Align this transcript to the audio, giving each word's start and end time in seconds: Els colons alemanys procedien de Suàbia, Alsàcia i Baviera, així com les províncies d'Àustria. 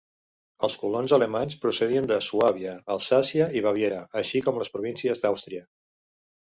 Els 0.67 0.77
colons 0.83 1.13
alemanys 1.17 1.57
procedien 1.65 2.09
de 2.13 2.19
Suàbia, 2.29 2.73
Alsàcia 2.97 3.49
i 3.61 3.65
Baviera, 3.69 4.01
així 4.25 4.43
com 4.49 4.61
les 4.63 4.77
províncies 4.79 5.25
d'Àustria. 5.27 5.67